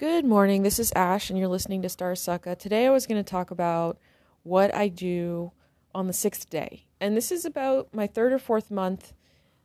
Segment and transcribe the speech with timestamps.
[0.00, 0.62] Good morning.
[0.62, 2.58] This is Ash, and you're listening to Star Sucka.
[2.58, 3.98] Today, I was going to talk about
[4.44, 5.52] what I do
[5.94, 9.12] on the sixth day, and this is about my third or fourth month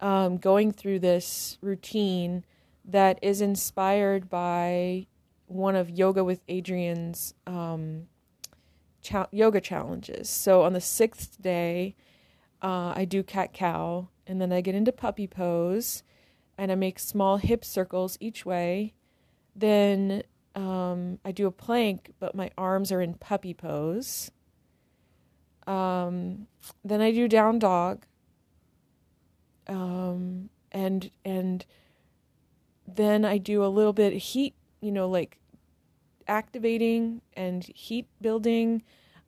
[0.00, 2.44] um, going through this routine
[2.84, 5.06] that is inspired by
[5.46, 8.08] one of Yoga with Adriene's um,
[9.02, 10.28] cha- yoga challenges.
[10.28, 11.94] So on the sixth day,
[12.60, 16.02] uh, I do cat cow, and then I get into puppy pose,
[16.58, 18.92] and I make small hip circles each way
[19.56, 20.22] then
[20.54, 24.30] um, I do a plank, but my arms are in puppy pose.
[25.66, 26.46] Um,
[26.84, 28.04] then I do down dog.
[29.66, 31.64] Um, and and
[32.86, 35.38] then I do a little bit of heat, you know, like
[36.28, 38.82] activating and heat building.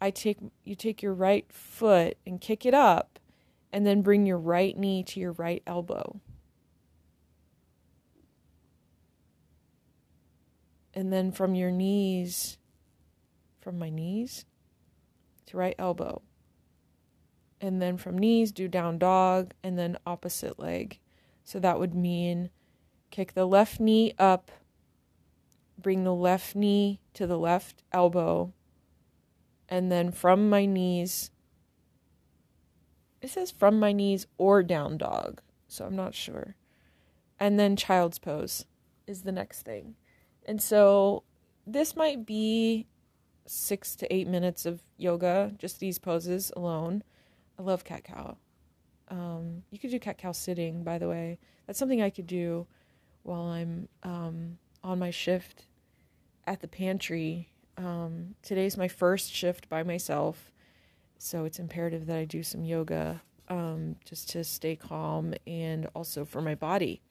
[0.00, 3.18] I take you take your right foot and kick it up
[3.72, 6.20] and then bring your right knee to your right elbow.
[10.94, 12.58] And then from your knees,
[13.60, 14.44] from my knees
[15.46, 16.22] to right elbow.
[17.60, 20.98] And then from knees, do down dog, and then opposite leg.
[21.44, 22.50] So that would mean
[23.10, 24.50] kick the left knee up,
[25.78, 28.52] bring the left knee to the left elbow,
[29.68, 31.30] and then from my knees,
[33.20, 36.56] it says from my knees or down dog, so I'm not sure.
[37.38, 38.66] And then child's pose
[39.06, 39.94] is the next thing.
[40.46, 41.22] And so
[41.66, 42.86] this might be
[43.46, 47.02] six to eight minutes of yoga, just these poses alone.
[47.58, 48.36] I love cat cow.
[49.08, 51.38] Um, you could do cat cow sitting, by the way.
[51.66, 52.66] That's something I could do
[53.22, 55.66] while I'm um, on my shift
[56.46, 57.50] at the pantry.
[57.76, 60.50] Um, today's my first shift by myself,
[61.18, 66.24] so it's imperative that I do some yoga um, just to stay calm and also
[66.24, 67.02] for my body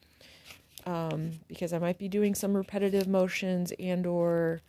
[0.86, 4.62] um, because I might be doing some repetitive motions and or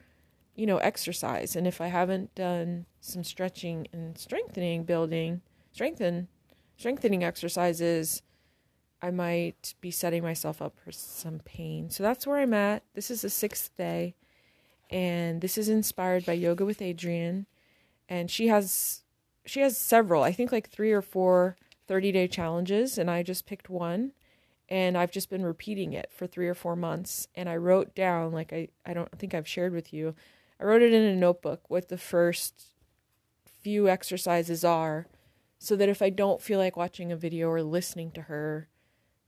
[0.55, 6.27] you know exercise and if I haven't done some stretching and strengthening building strengthen
[6.77, 8.21] strengthening exercises
[9.03, 11.89] I might be setting myself up for some pain.
[11.89, 12.83] So that's where I'm at.
[12.93, 14.15] This is the sixth day,
[14.89, 17.45] and this is inspired by Yoga with Adriene,
[18.07, 19.03] and she has
[19.45, 20.23] she has several.
[20.23, 24.13] I think like three or four 30 day challenges, and I just picked one
[24.69, 27.27] and I've just been repeating it for three or four months.
[27.35, 30.15] And I wrote down, like I, I don't think I've shared with you,
[30.59, 32.67] I wrote it in a notebook what the first
[33.61, 35.07] few exercises are,
[35.59, 38.67] so that if I don't feel like watching a video or listening to her,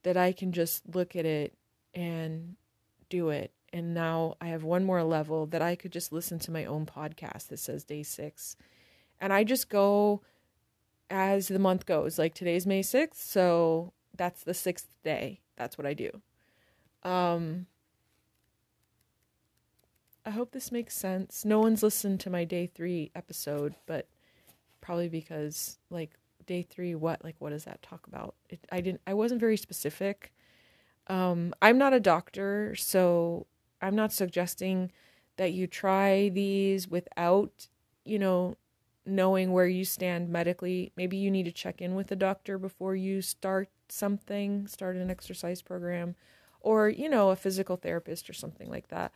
[0.03, 1.53] that I can just look at it
[1.93, 2.55] and
[3.09, 3.51] do it.
[3.73, 6.85] And now I have one more level that I could just listen to my own
[6.85, 8.55] podcast that says day six.
[9.19, 10.21] And I just go
[11.09, 12.17] as the month goes.
[12.17, 15.41] Like today's May 6th, so that's the sixth day.
[15.55, 16.09] That's what I do.
[17.03, 17.67] Um,
[20.25, 21.45] I hope this makes sense.
[21.45, 24.07] No one's listened to my day three episode, but
[24.81, 26.11] probably because like
[26.45, 28.35] day three, what like what does that talk about?
[28.49, 29.01] It, I didn't.
[29.05, 30.31] I wasn't very specific.
[31.07, 33.45] Um, I'm not a doctor, so
[33.81, 34.91] I'm not suggesting
[35.37, 37.67] that you try these without,
[38.03, 38.55] you know,
[39.05, 40.91] knowing where you stand medically.
[40.95, 45.11] Maybe you need to check in with a doctor before you start something, start an
[45.11, 46.15] exercise program,
[46.59, 49.11] or, you know, a physical therapist or something like that.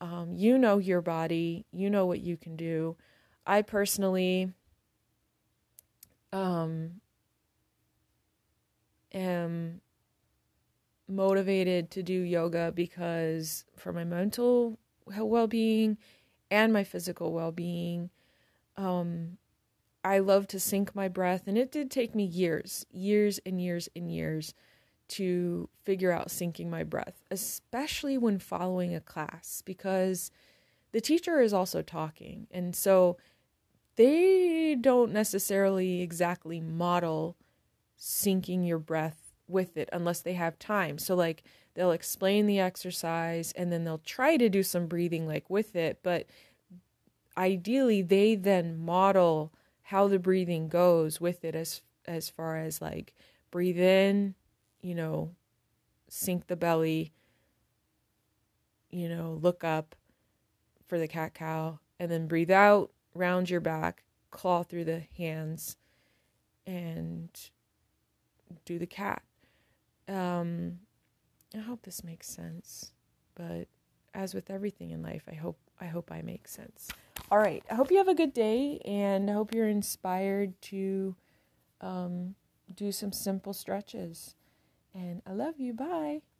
[0.00, 2.96] Um, you know your body, you know what you can do.
[3.46, 4.52] I personally
[6.32, 7.00] um,
[9.12, 9.80] am
[11.08, 15.98] motivated to do yoga because for my mental well being
[16.50, 18.10] and my physical well being,
[18.76, 19.38] um,
[20.04, 23.88] I love to sync my breath, and it did take me years, years and years
[23.94, 24.54] and years
[25.08, 30.30] to figure out syncing my breath, especially when following a class, because
[30.92, 32.46] the teacher is also talking.
[32.50, 33.18] And so
[33.96, 37.36] they don't necessarily exactly model
[37.98, 40.98] syncing your breath with it unless they have time.
[40.98, 41.42] So, like,
[41.74, 45.98] they'll explain the exercise and then they'll try to do some breathing, like, with it,
[46.02, 46.26] but
[47.36, 49.52] ideally they then model
[49.82, 53.14] how the breathing goes with it as as far as like
[53.50, 54.34] breathe in,
[54.80, 55.34] you know,
[56.08, 57.12] sink the belly,
[58.90, 59.94] you know, look up
[60.86, 65.76] for the cat cow and then breathe out, round your back, claw through the hands
[66.66, 67.28] and
[68.64, 69.22] do the cat.
[70.08, 70.80] Um
[71.54, 72.92] I hope this makes sense,
[73.34, 73.68] but
[74.14, 76.88] as with everything in life, I hope I hope I make sense.
[77.32, 77.64] All right.
[77.70, 81.16] I hope you have a good day and I hope you're inspired to
[81.80, 82.34] um,
[82.74, 84.34] do some simple stretches.
[84.94, 85.72] And I love you.
[85.72, 86.22] Bye.